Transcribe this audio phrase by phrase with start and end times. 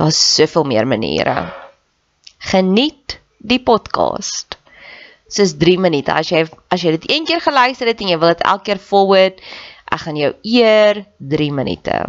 [0.00, 1.52] Daar's soveel meer maniere.
[2.38, 4.56] Geniet die podcast.
[5.28, 6.14] Dis 3 minute.
[6.16, 8.80] As jy as jy dit een keer geluister het en jy wil dit elke keer
[8.80, 9.44] forward,
[9.92, 11.02] ek gaan jou eer
[11.34, 12.00] 3 minute.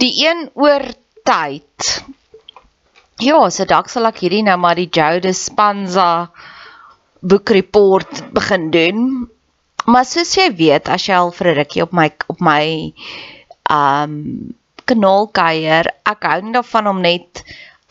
[0.00, 0.88] Die een oor
[1.28, 1.92] tyd.
[3.20, 6.10] Ja, so dalk sal ek hierdie nou maar die Joe Dispenza
[7.20, 9.08] boek report begin doen.
[9.84, 12.62] Maar soos jy weet, as jy al vir 'n rukkie op my op my
[13.68, 17.42] um kanaal kuier, ek hou nie daarvan om net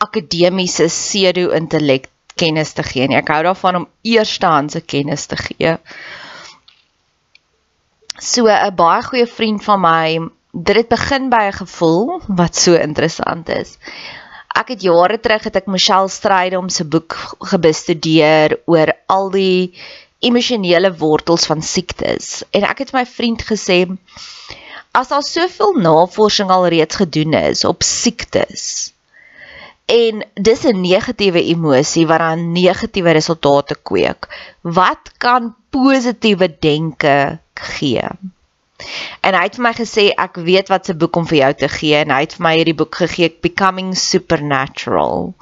[0.02, 2.08] akademiese pseudo-intellek
[2.40, 3.18] kennis te gee nie.
[3.18, 5.76] Ek hou daarvan om eerstehandse kennis te gee.
[8.18, 10.18] So 'n baie goeie vriend van my,
[10.52, 13.78] dit het begin by 'n gevoel wat so interessant is.
[14.56, 19.74] Ek het jare terug het ek Michelle Strydom se boek gebestudeer oor al die
[20.18, 23.84] emosionele wortels van siektes en ek het my vriend gesê
[24.96, 28.68] as daar soveel navorsing al reeds gedoen is op siektes
[29.86, 34.26] en dis 'n negatiewe emosie wat dan negatiewe resultate kweek,
[34.62, 38.08] wat kan positiewe denke gee?
[39.20, 41.68] En hy het vir my gesê ek weet wat se boek om vir jou te
[41.68, 45.34] gee en hy het vir my hierdie boek gegee Becoming Supernatural.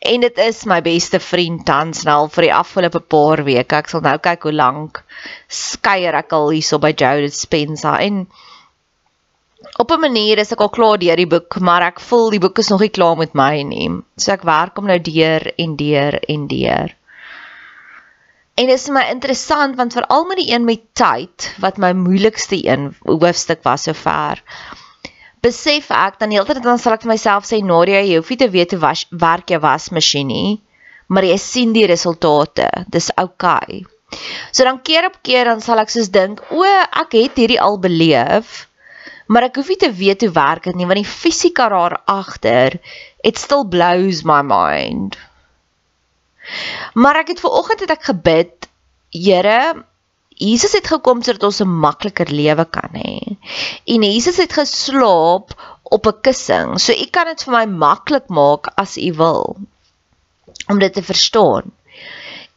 [0.00, 3.76] En dit is my beste vriend tans nou vir die afgelope paar weke.
[3.76, 5.04] Ek sal nou kyk hoe lank
[5.48, 8.26] skeuier ek al hierso by Jodie Spencer en
[9.78, 12.58] op 'n manier is ek al klaar deur die boek, maar ek voel die boek
[12.58, 13.90] is nog nie klaar met my nie.
[14.16, 16.94] So ek werk hom nou deur en deur en deur.
[18.58, 22.58] En dit is my interessant want veral met die een met tyd wat my moeilikste
[22.66, 24.42] een hoofstuk was sover.
[25.40, 28.50] Besef ek dan heeltyd dan sal ek vir myself sê Nadia, jy hoef nie te
[28.50, 30.60] weet hoe was, werk jou wasmasjien nie,
[31.06, 32.66] maar jy sien die resultate.
[32.88, 33.84] Dis oukei.
[33.84, 33.84] Okay.
[34.50, 37.78] So dan keer op keer dan sal ek soos dink, o, ek het hierdie al
[37.78, 38.68] beleef
[39.28, 42.78] maar ek hoef nie te weet hoe werk dit nie want die fisika daar agter
[43.22, 45.18] it still blows my mind.
[46.94, 48.68] Maar ek het ver oggend het ek gebid,
[49.12, 49.84] Here,
[50.38, 53.36] Jesus het gekom sodat ons 'n makliker lewe kan hê.
[53.84, 56.80] En Jesus het geslaap op 'n kussing.
[56.80, 59.56] So u kan dit vir my maklik maak as u wil
[60.68, 61.72] om dit te verstaan.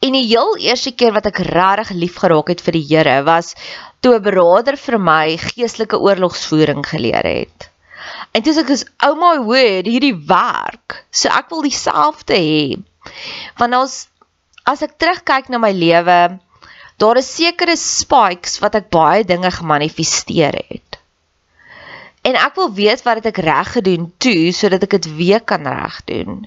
[0.01, 3.53] En die heel eerste keer wat ek regtig lief geraak het vir die Here was
[4.01, 7.69] toe 'n broeder vir my geestelike oorlogsvoering geleer het.
[8.33, 11.03] En dis ek is oh my word, hierdie werk.
[11.11, 12.81] So ek wil dieselfde hê.
[13.59, 14.07] Want ons
[14.65, 16.39] as ek terugkyk na my lewe,
[16.97, 20.90] daar is sekere spikes wat ek baie dinge gemanifesteer het.
[22.21, 25.65] En ek wil weet wat het ek reg gedoen toe sodat ek dit weer kan
[25.65, 26.43] reg doen.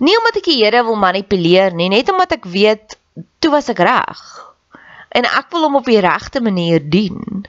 [0.00, 2.96] Nie omdat ek die Here wil manipuleer nie, net omdat ek weet
[3.38, 4.22] toe was ek reg.
[5.12, 7.44] En ek wil hom op die regte manier dien.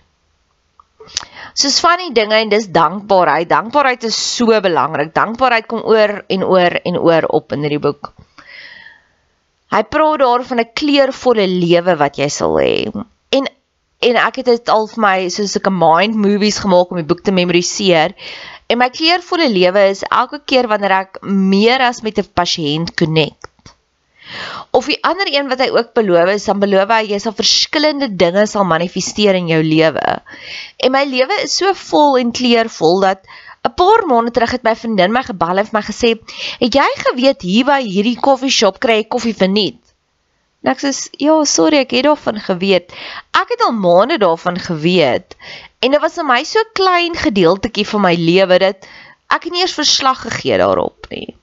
[1.54, 3.48] Soos van die dinge en dis dankbaarheid.
[3.48, 5.13] Dankbaarheid is so belangrik.
[5.15, 8.12] Dankbaarheid kom oor en oor en oor op in hierdie boek.
[9.74, 12.92] Hy praat daar van 'n kleurvolle lewe wat jy sal hê.
[13.31, 13.48] En
[14.09, 17.23] en ek het dit al vir my soos 'n mind movies gemaak om die boek
[17.23, 18.13] te memoriseer.
[18.67, 23.50] En my kleurvolle lewe is elke keer wanneer ek meer as met 'n pasiënt connect.
[24.71, 28.09] Of die ander een wat hy ook beloof is, dan beloof hy jy sal verskillende
[28.15, 30.21] dinge sal manifesteer in jou lewe.
[30.77, 33.19] En my lewe is so vol en kleurvol dat
[33.63, 36.09] 'n paar maande terug het my vriendin my gebel en vir my gesê,
[36.59, 39.82] "Het jy geweet hier by hierdie koffieshop kry jy koffie vir niet?"
[40.63, 42.92] En ek sê, "Ja, sorry, ek het daarvan geweet.
[43.36, 45.36] Ek het al maande daarvan geweet."
[45.80, 48.88] En dit was vir my so klein gedeeltetjie van my lewe dat
[49.27, 51.36] ek nie eers verslag gegee daarop nie.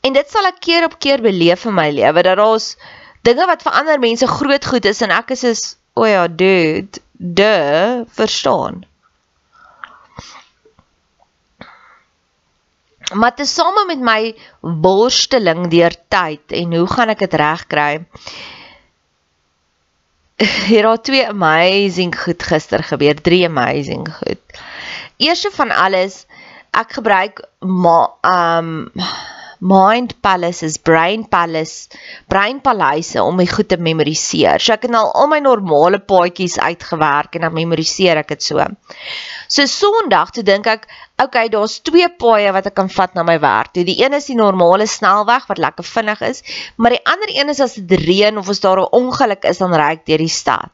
[0.00, 2.76] En dit sal ek keer op keer beleef in my lewe dat daar's
[3.26, 5.62] dinge wat vir ander mense groot goed is en ek is is
[5.98, 8.84] o ja, dude, de, verstaan.
[13.14, 18.04] Maar tesame met my worsteling deur tyd en hoe gaan ek dit regkry?
[20.68, 24.60] Hier het twee amazing goed gister gebeur, drie amazing goed.
[25.16, 26.26] Eerste van alles,
[26.70, 28.92] ek gebruik ma um
[29.58, 31.88] mind palaces, brain palace,
[32.30, 34.62] brain paleise om my goed te memoriseer.
[34.62, 38.64] So ek het nou al my normale paadjies uitgewerk en dan memoriseer ek dit so.
[39.48, 40.86] So Sondag toe dink ek,
[41.22, 43.74] okay, daar's twee paaie wat ek kan vat na my werk.
[43.74, 46.42] Die een is die normale snelweg wat lekker vinnig is,
[46.76, 49.74] maar die ander een is as dit reën of as daar 'n ongeluk is dan
[49.74, 50.72] ry ek deur die stad.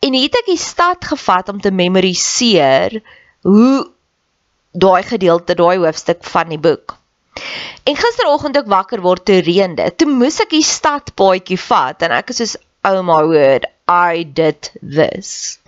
[0.00, 3.02] En hier het ek die stad gevat om te memoriseer
[3.42, 3.90] hoe
[4.72, 6.99] daai gedeelte, daai hoofstuk van die boek.
[7.84, 9.96] En gisteroggend ek wakker word toe reën dit.
[9.96, 12.56] Toe moes ek die stadpaadjie vat en ek is soos
[12.88, 15.58] oh my word, I did this.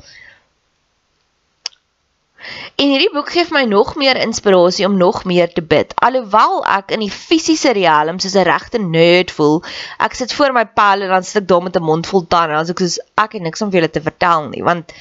[2.81, 5.93] En hierdie boek gee my nog meer inspirasie om nog meer te bid.
[6.03, 9.62] Alhoewel ek in die fisiese riem soos 'n regte nerd voel,
[10.06, 12.59] ek sit voor my pel en dan sit ek daar met 'n mond vol tande
[12.59, 14.93] en ek soos ek het niks om vir julle te vertel nie, want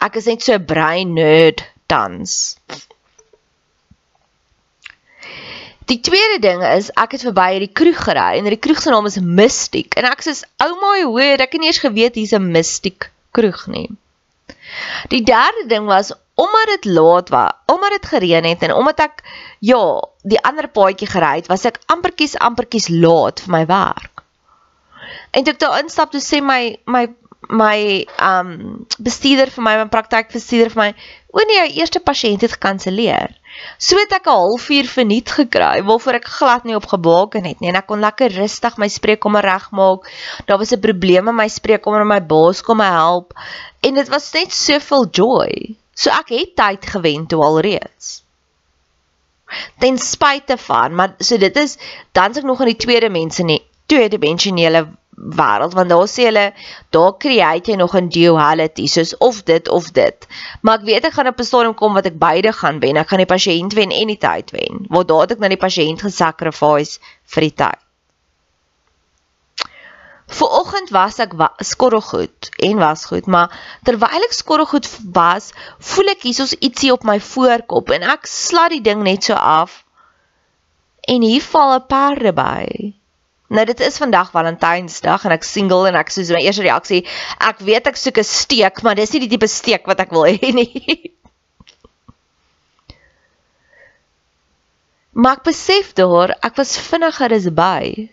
[0.00, 2.56] ek is net so 'n brein nerd tans.
[5.90, 9.08] Die tweede ding is ek het verby hierdie kroeg gery en die kroeg se naam
[9.10, 12.46] is Mystic en ek sê ou my hoor ek het nie eens geweet hier's 'n
[12.54, 13.88] Mystic kroeg nie.
[15.10, 19.24] Die derde ding was omdat dit laat was, omdat dit gereën het en omdat ek
[19.58, 19.82] ja,
[20.22, 24.22] die ander paadjie gery het, was ek amperkies amperkies laat vir my werk.
[25.34, 27.08] En toe ek daar instap toe sê my my
[27.48, 30.90] my um bestuurder vir my, my praktykbestuurder vir my,
[31.32, 33.32] o nee, jou eerste pasiënt het gekanselleer.
[33.78, 37.80] So het ek 'n halfuur verniet gekry waarvoor ek glad nie opgebaken het nie en
[37.80, 40.06] ek kon lekker rustig my spreekkamer regmaak.
[40.46, 43.32] Daar was 'n probleem in my spreekkamer en my baas kom my help
[43.80, 45.76] en dit was net soveel joy.
[45.94, 48.22] So ek het tyd gewen toe alreeds.
[49.78, 51.78] Ten spyte van, maar so dit is
[52.12, 54.86] dan's ek nog in die tweede mense nie, tweede dimensionele
[55.20, 56.46] wêreld want daar sê hulle
[56.96, 60.26] daar create jy nog 'n duality soos of dit of dit.
[60.62, 62.96] Maar ek weet ek gaan op 'n stadium kom wat ek beide gaan wen.
[62.96, 64.86] Ek gaan die pasiënt wen en die tyd wen.
[64.88, 67.80] Waar daar het ek na die pasiënt gesacrifice vir die tyd.
[70.30, 73.50] Vooroggend was ek wa skorrelgoed en was goed, maar
[73.82, 78.80] terwyl ek skorrelgoed was, voel ek hiersoos ietsie op my voorkop en ek slat die
[78.80, 79.84] ding net so af.
[81.02, 82.99] En hier val 'n perde by.
[83.50, 87.00] Nou dit is vandag Valentynsdag en ek single en ek soos my eerste reaksie,
[87.42, 90.28] ek weet ek soek 'n steek, maar dis nie die tipe steek wat ek wil
[90.30, 90.70] hê nie.
[95.20, 98.08] Maar ek besef daar, ek was vinniger as by.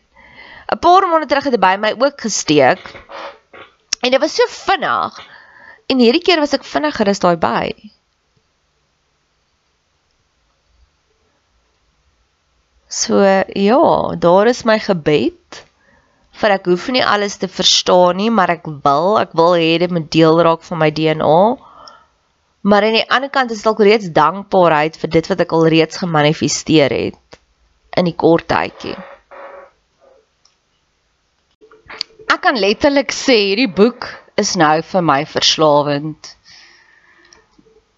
[0.73, 2.81] 'n Paar maande terug het hy by my ook gesteek.
[4.01, 5.21] En dit was so vinnig.
[5.87, 7.71] En hierdie keer was ek vinniger as daai by.
[12.87, 15.63] So ja, daar is my gebed
[16.37, 19.91] vir ek hoef nie alles te verstaan nie, maar ek wil, ek wil hê dit
[19.91, 21.39] moet deel raak van my DNA.
[22.67, 25.67] Maar aan die ander kant is dit al reeds dankbaarheid vir dit wat ek al
[25.73, 27.39] reeds gemanifesteer het
[27.97, 28.95] in die kort tydjie.
[32.27, 36.36] Ek kan letterlik sê hierdie boek is nou vir my verslawend.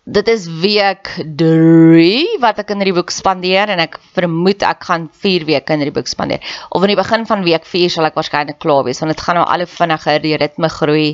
[0.10, 5.06] Dit is week 3 wat ek in hierdie boek spandeer en ek vermoed ek gaan
[5.26, 6.42] 4 weke in hierdie boek spandeer.
[6.74, 9.38] Of aan die begin van week 4 sal ek waarskynlik klaar wees want dit gaan
[9.38, 11.12] nou al hoe vinniger die ritme groei.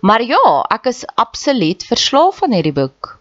[0.00, 3.18] Maar ja, ek is absoluut verslaaf aan hierdie boek.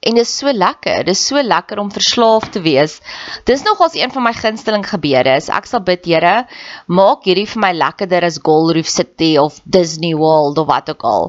[0.00, 1.04] En dit is so lekker.
[1.04, 3.00] Dit is so lekker om verslaaf te wees.
[3.44, 5.34] Dis nogals een van my gunsteling gebeure.
[5.36, 6.46] Ek sal bid, Here,
[6.88, 11.04] maak hierdie vir my lekkerder as Gold Reef City of Disney World of wat ook
[11.04, 11.28] al.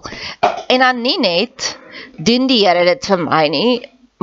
[0.72, 1.74] En dan nie net
[2.16, 3.74] doen die Here dit vir my nie,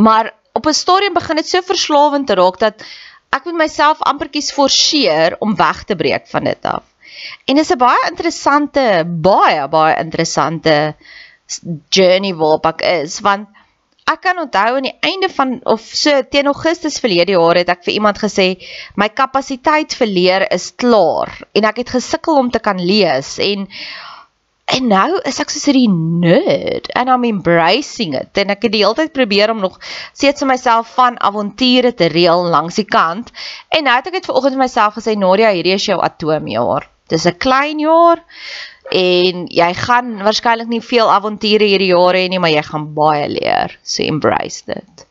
[0.00, 2.82] maar op 'n stadium begin dit so verslawend te raak dat
[3.30, 6.82] ek met myself amperkies forceer om weg te breek van dit af.
[7.44, 10.94] En dit is 'n baie interessante, baie baie interessante
[11.90, 13.48] journey waarop ek is want
[14.12, 17.84] ek kan onthou aan die einde van of so teen Augustus verlede jaar het ek
[17.86, 18.48] vir iemand gesê
[19.00, 23.66] my kapasiteit vir leer is klaar en ek het gesukkel om te kan lees en
[24.68, 28.36] en nou is ek soos hierdie nerd and I'm embracing it.
[28.36, 29.78] En ek het die hele tyd probeer om nog
[30.12, 33.32] steeds vir myself van avonture te reël langs die kant.
[33.72, 37.26] En nou het ek dit vanoggend vir myself gesê Nadia hierdie is jou atoomjaar dis
[37.26, 38.20] 'n klein jaar
[38.90, 43.28] en jy gaan waarskynlik nie veel avonture hierdie jare hê nie, maar jy gaan baie
[43.28, 43.76] leer.
[43.82, 45.04] So embrace dit.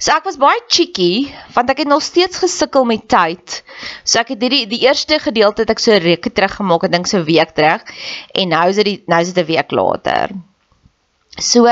[0.00, 3.60] So ek was baie cheeky want ek het nog steeds gesukkel met tyd.
[4.02, 7.20] So ek het hierdie die eerste gedeelte het ek so reke teruggemaak, ek dink so
[7.26, 7.84] week terug
[8.32, 10.32] en nou is dit nou is dit 'n week later.
[11.36, 11.68] So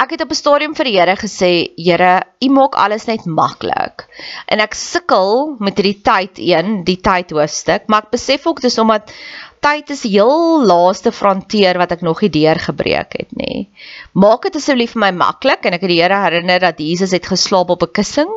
[0.00, 4.06] ek het op 'n stadium vir die Here gesê, Here, U maak alles net maklik.
[4.46, 8.78] En ek sukkel met hierdie tyd een, die tyd hoofstuk, maar ek besef ook dis
[8.78, 9.12] omdat
[9.60, 13.68] tyd is heel laaste frontier wat ek nog nie deurgebreek het nie.
[14.12, 17.26] Maak dit asseblief vir my maklik en ek het die Here herinner dat Jesus het
[17.26, 18.30] geslaap op 'n kussing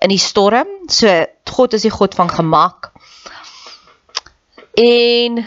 [0.00, 0.88] in die storm.
[0.88, 2.92] So God is die God van gemak.
[4.76, 5.44] En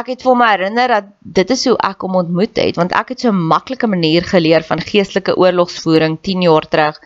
[0.00, 3.14] ek het vir my herinner dat dit is hoe ek hom ontmoet het want ek
[3.14, 7.00] het so 'n maklike manier geleer van geestelike oorlogsvoering 10 jaar terug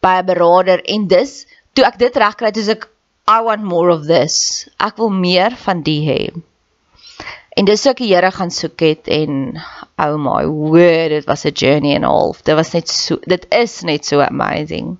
[0.00, 2.88] by 'n beraader en dis toe ek dit regkry het is ek
[3.28, 4.68] I want more of this.
[4.80, 6.22] Ek wil meer van die hê.
[7.60, 9.58] En dis ek die Here gaan soek het en
[10.00, 13.82] oh my word it was a journey and all dit was net so dit is
[13.82, 14.96] net so amazing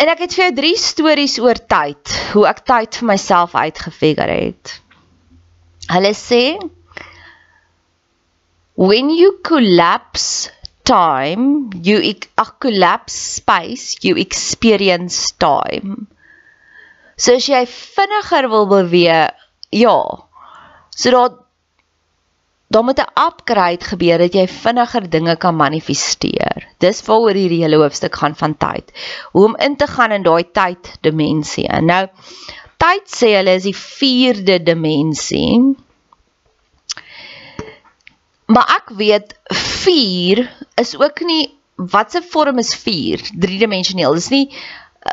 [0.00, 4.36] En ek het vir jou drie stories oor tyd, hoe ek tyd vir myself uitgefigure
[4.38, 4.78] het.
[5.90, 6.44] Hulle sê
[8.80, 10.48] when you collapse
[10.88, 12.00] time, you
[12.40, 16.06] ag collapse space, you experience time.
[17.20, 19.36] So as jy vinniger wil beweeg,
[19.76, 19.98] ja.
[20.96, 21.36] So dat
[22.70, 26.68] dan moet 'n upgrade gebeur dat jy vinniger dinge kan manifesteer.
[26.78, 28.92] Dis waaroor hierdie hele hoofstuk gaan van tyd.
[29.32, 31.66] Hoe om in te gaan in daai tyd dimensie.
[31.82, 32.06] Nou
[32.76, 35.76] tyd sê hulle is die 4de dimensie.
[38.46, 39.34] Maar ek weet
[39.82, 43.30] 4 is ook nie watse vorm is 4?
[43.34, 44.14] Driedimensioneel.
[44.14, 44.46] Dis nie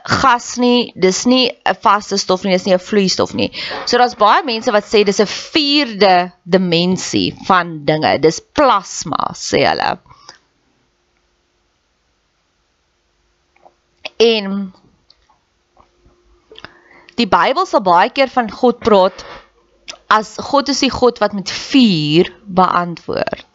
[0.04, 3.52] gas nie, dis nie 'n vaste stof nie, dis nie 'n vloeistof nie.
[3.86, 8.20] So daar's baie mense wat sê dis 'n vierde dimensie van dinge.
[8.20, 10.00] Dis plasma, sê hulle.
[14.18, 14.74] En
[17.16, 19.26] die Bybel sal baie keer van God praat
[20.10, 23.46] as God is die God wat met vuur beantwoord.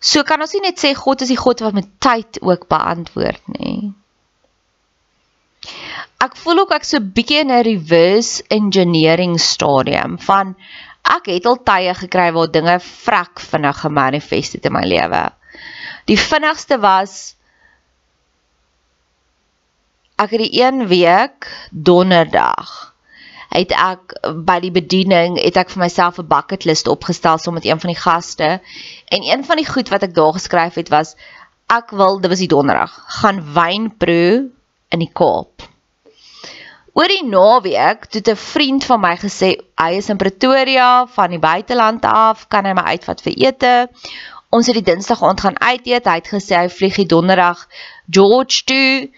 [0.00, 3.42] So kan ons nie net sê God is die God wat met tyd ook beantwoord
[3.58, 3.94] nie
[6.24, 10.54] ek voel ook ek so bietjie in 'n reverse engineering stadium van
[11.16, 15.22] ek het al tye gekry waar dinge vrek vinnig gemanifesteer het in my lewe.
[16.06, 17.36] Die vinnigste was
[20.16, 22.94] ek het die een week donderdag
[23.56, 27.64] het ek by die bediening het ek vir myself 'n bucket list opgestel saam met
[27.64, 28.48] een van die gaste
[29.08, 31.16] en een van die goed wat ek daar geskryf het was
[31.72, 34.50] ek wil dit was die donderdag gaan wyn proe
[34.96, 35.66] in die Kaap.
[36.96, 41.38] Oor die naweek het 'n vriend van my gesê hy is in Pretoria van die
[41.38, 43.88] buiteland af, kan hy my uitvat vir ete.
[44.50, 46.06] Ons het die Dinsdag aand gaan uit eet.
[46.06, 47.66] Hy het gesê hy vlieg die Donderdag
[48.08, 49.10] George toe.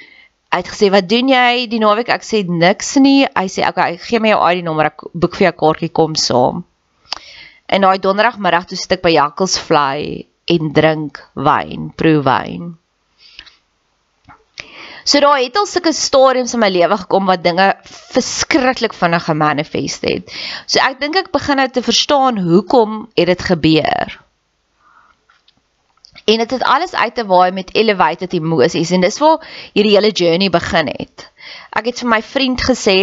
[0.50, 2.08] Hy het gesê wat doen jy die naweek?
[2.08, 3.28] Ek sê niks nie.
[3.36, 6.64] Hy sê okay, gee my jou ID nommer, ek boek vir jou kaartjie kom saam.
[7.68, 12.78] En daai Donderdagmiddag toe sit ek by Jakkels Fly en drink wyn, proe wyn.
[15.08, 17.68] So daar het al sulke stadiums in my lewe gekom wat dinge
[18.12, 20.32] verskriklik vinnig gemanifest het.
[20.66, 24.18] So ek dink ek begin nou te verstaan hoekom het dit gebeur.
[26.28, 29.94] En dit het, het alles uit te waai met elevated emosies en dis waar hierdie
[29.94, 31.24] hele journey begin het.
[31.72, 32.98] Ek het vir my vriend gesê,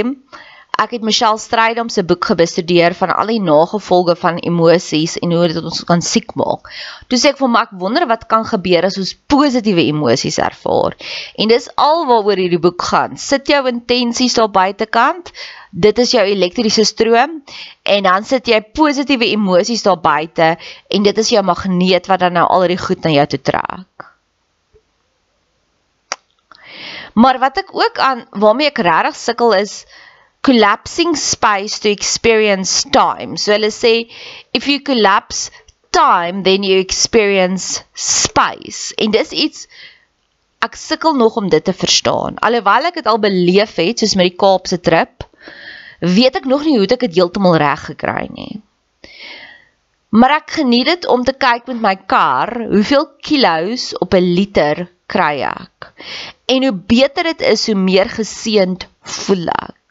[0.81, 5.47] ek het Michelle Strydom se boek gebestudeer van al die nagevolge van emosies en hoe
[5.51, 6.69] dit ons kan siek maak.
[7.09, 10.97] Toe sê ek vir my ek wonder wat kan gebeur as ons positiewe emosies ervaar.
[11.39, 13.15] En dis alwaaroor hierdie boek gaan.
[13.17, 15.31] Sit jou intensies daar buitekant.
[15.71, 17.41] Dit is jou elektriese stroom
[17.83, 20.55] en dan sit jy positiewe emosies daar buite
[20.89, 24.11] en dit is jou magneet wat dan nou al die goed na jou toe trek.
[27.15, 29.85] Maar wat ek ook aan waarmee ek regtig sukkel is
[30.45, 33.37] collapsing space to experience time.
[33.41, 33.93] So hulle sê
[34.53, 35.49] if you collapse
[35.95, 38.93] time then you experience space.
[39.01, 39.65] En dis iets
[40.65, 42.37] ek sukkel nog om dit te verstaan.
[42.45, 45.25] Alhoewel ek dit al beleef het soos met die Kaapse trip,
[46.01, 48.61] weet ek nog nie hoe ek dit heeltemal reg gekry nie.
[50.15, 54.85] Maar ek geniet dit om te kyk met my kar, hoeveel kilos op 'n liter
[55.11, 55.91] kry ek.
[56.47, 59.84] En hoe beter dit is, hoe meer geseend voel ek.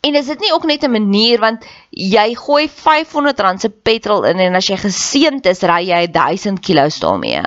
[0.00, 4.38] En is dit nie ook net 'n manier want jy gooi R500 se petrol in
[4.38, 7.42] en as jy geseënd is, ry jy 1000 km daarmee.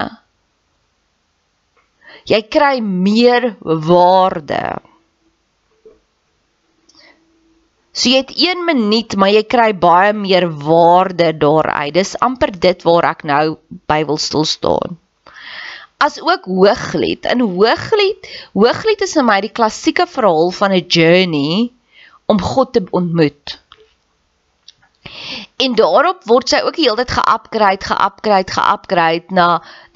[2.25, 4.81] Jy kry meer waarde.
[7.91, 11.93] So jy het 1 minuut, maar jy kry baie meer waarde daaruit.
[11.93, 14.97] Dis amper dit waar ek nou by wil stil staan.
[16.01, 17.25] As ook Hooglied.
[17.25, 21.71] In Hooglied, Hooglied is vir my die klassieke verhaal van 'n journey
[22.31, 23.57] om God te ontmoet.
[25.61, 29.47] En daarop word sy ook die hele tyd ge-upgrade, ge-upgrade, ge-upgrade na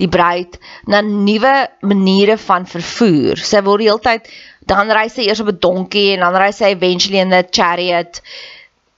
[0.02, 0.58] die bruid,
[0.90, 1.54] na nuwe
[1.86, 3.42] maniere van vervoer.
[3.42, 4.30] Sy word die hele tyd
[4.70, 8.22] dan ry sy eers op 'n donkie en dan ry sy eventually in 'n chariot.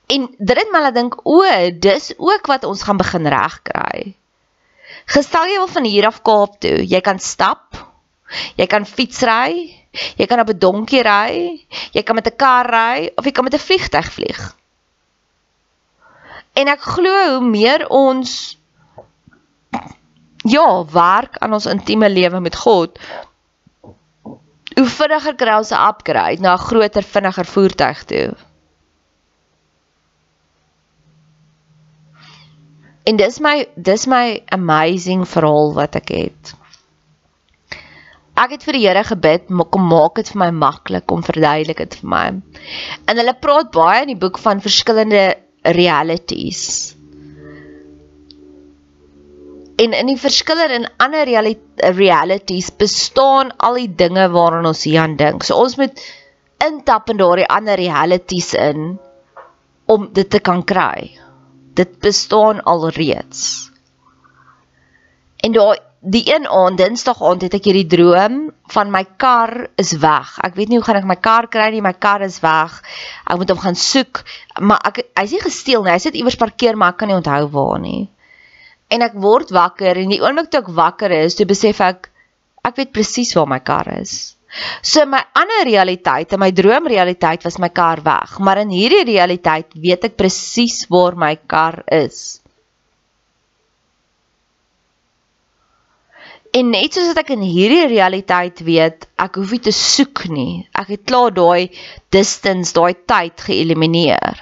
[0.08, 4.16] En dit het my laat dink, o, dis ook wat ons gaan begin regkry.
[5.06, 7.76] Gestel jy wil van hier af Kaap toe, jy kan stap,
[8.56, 9.76] jy kan fietsry,
[10.18, 13.44] Jy kan op 'n donkie ry, jy kan met 'n kar ry of jy kan
[13.44, 14.56] met 'n vliegtyg vlieg.
[16.54, 18.58] En ek glo hoe meer ons
[20.48, 23.00] ja, werk aan ons intieme lewe met God,
[24.78, 28.36] hoe vinniger kry ons 'n upgrade na 'n groter, vinniger voertuig toe.
[33.04, 36.56] En dis my dis my amazing verhaal wat ek het
[38.38, 41.98] ek het vir die Here gebid, kom maak dit vir my maklik, kom verduidelik dit
[42.02, 42.26] vir my.
[43.10, 45.24] En hulle praat baie in die boek van verskillende
[45.78, 46.94] realities.
[49.78, 51.28] En in die verskille in ander
[51.98, 55.46] realities bestaan al die dinge waaraan ons hier aan dink.
[55.46, 56.02] So ons moet
[56.66, 58.96] intap in daardie ander realities in
[59.86, 61.12] om dit te kan kry.
[61.78, 63.70] Dit bestaan alreeds.
[65.46, 68.38] En daai die een aand, Dinsdag aand het ek hierdie droom
[68.72, 70.38] van my kar is weg.
[70.46, 72.78] Ek weet nie hoe gaan ek my kar kry nie, my kar is weg.
[73.28, 74.24] Ek moet hom gaan soek,
[74.64, 75.92] maar ek hy's nie gesteel nie.
[75.92, 78.08] Hy sit iewers parkeer, maar ek kan nie onthou waar nie.
[78.94, 82.10] En ek word wakker en die oomblik toe ek wakker is, toe besef ek
[82.68, 84.38] ek weet presies waar my kar is.
[84.82, 89.76] So my ander realiteit, in my droomrealiteit was my kar weg, maar in hierdie realiteit
[89.76, 92.40] weet ek presies waar my kar is.
[96.58, 100.64] En net soos wat ek in hierdie realiteit weet, ek hoef nie te soek nie.
[100.82, 101.70] Ek het klaar daai
[102.16, 104.42] distance, daai tyd geëlimineer.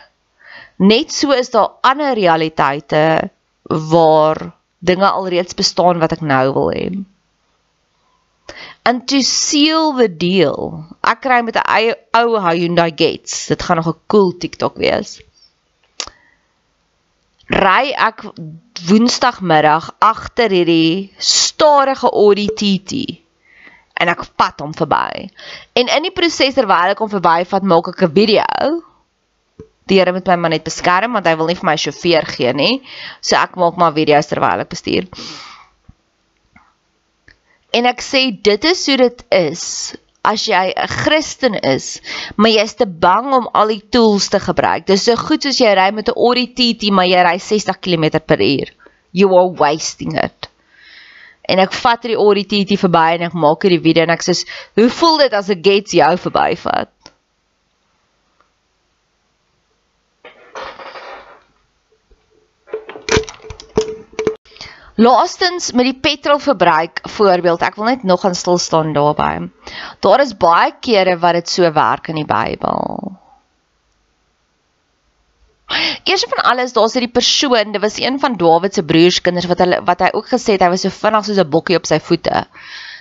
[0.91, 3.01] Net so is daar ander realiteite
[3.91, 4.41] waar
[4.85, 6.87] dinge alreeds bestaan wat ek nou wil hê.
[8.85, 10.85] And to seal the deal.
[11.01, 13.47] Ek kry met 'n ou Hyundai Getz.
[13.49, 15.17] Dit gaan nog 'n cool TikTok wees
[17.51, 18.25] ry ek
[18.89, 23.21] woensdagmiddag agter hierdie stadige Audi TT
[24.01, 25.29] en ek pad hom verby.
[25.77, 28.81] En in die proses terwyl ek hom verbyvat, maak ek 'n video.
[29.87, 32.53] Die Here moet my maar net beskerm want hy wil nie vir my sjofeur gee
[32.53, 32.81] nie.
[33.21, 35.05] So ek maak maar video's terwyl ek bestuur.
[37.71, 42.01] En ek sê dit is hoe dit is as jy 'n Christen is,
[42.35, 44.87] maar jy's te bang om al die tools te gebruik.
[44.87, 48.73] Dis so goed soos jy ry met 'n Audi TT, maar jy ry 60 km/h.
[49.11, 50.49] You are wasting it.
[51.47, 54.33] En ek vat die Audi TT verby en ek maak hierdie video en ek sê,
[54.75, 56.94] "Hoe voel dit as 'n Gates jou verbyvat?"
[64.95, 69.49] Laastens met die petrolverbruik voorbeeld, ek wil net nog aan stil staan daarby.
[69.99, 73.11] Daar is baie kere wat dit so werk in die Bybel.
[76.07, 79.81] Eers van alles, daar's hierdie persoon, dit was een van Dawid se broerskinders wat hulle
[79.83, 82.45] wat hy ook gesê het hy was so vinnig soos 'n bokkie op sy voete.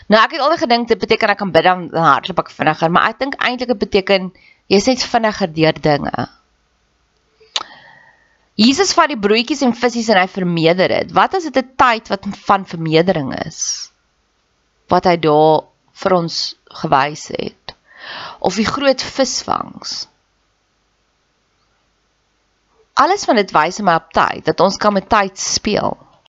[0.09, 3.09] Nou ek het altyd gedink dit beteken ek kan bid dan hardloop ek vinniger, maar
[3.11, 4.33] ek dink eintlik dit beteken
[4.67, 6.29] jy's net vinniger deur dinge.
[8.55, 11.13] Jesus vat die broodjies en visse en hy vermeerder dit.
[11.13, 13.91] Wat as dit 'n tyd wat van vermeerdering is?
[14.89, 17.75] Wat hy daar vir ons gewys het.
[18.39, 20.07] Of die groot visvangs
[22.95, 25.97] alles van dit wys my op tyd dat ons kan met tyd speel.